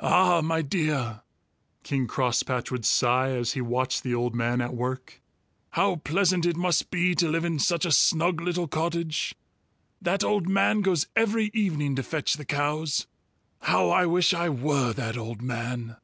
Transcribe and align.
"Ah, 0.00 0.42
my 0.42 0.60
dear!" 0.60 1.22
King 1.82 2.06
Crosspatch 2.06 2.70
would 2.70 2.84
sigh, 2.84 3.30
as 3.30 3.54
he 3.54 3.62
watched 3.62 4.02
the 4.02 4.14
old 4.14 4.34
man 4.34 4.60
at 4.60 4.74
work. 4.74 5.22
"How 5.70 5.96
pleasant 5.96 6.44
it 6.44 6.54
must 6.58 6.90
be 6.90 7.14
to 7.14 7.30
live 7.30 7.46
in 7.46 7.58
such 7.58 7.86
a 7.86 7.90
snug 7.92 8.42
little 8.42 8.68
cottage. 8.68 9.34
That 10.02 10.22
old 10.22 10.50
man 10.50 10.82
goes 10.82 11.06
every 11.16 11.50
evening 11.54 11.96
to 11.96 12.02
fetch 12.02 12.34
the 12.34 12.44
cows. 12.44 13.06
How 13.62 13.88
I 13.88 14.04
wish 14.04 14.34
I 14.34 14.50
were 14.50 14.92
that 14.92 15.16
old 15.16 15.40
man!" 15.40 15.96